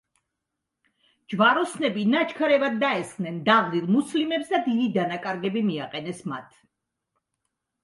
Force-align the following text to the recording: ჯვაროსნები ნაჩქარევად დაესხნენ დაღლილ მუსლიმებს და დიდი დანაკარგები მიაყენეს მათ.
ჯვაროსნები 1.33 2.05
ნაჩქარევად 2.13 2.79
დაესხნენ 2.85 3.37
დაღლილ 3.51 3.87
მუსლიმებს 3.99 4.51
და 4.55 4.63
დიდი 4.71 4.89
დანაკარგები 4.99 5.65
მიაყენეს 5.71 6.27
მათ. 6.35 6.61